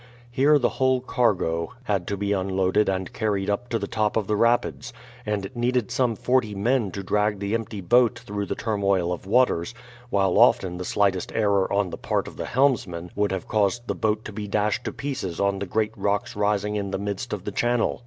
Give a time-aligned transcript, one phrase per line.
[0.31, 4.25] Here the whole cargo had to be unloaded and carried up to the top of
[4.25, 4.93] the rapids,
[5.27, 9.27] and it needed some forty men to drag the empty boat through the turmoil of
[9.27, 9.75] waters,
[10.09, 13.93] while often the slightest error on the part of the helmsman would have caused the
[13.93, 17.43] boat to be dashed to pieces on the great rocks rising in the midst of
[17.43, 17.99] the channel.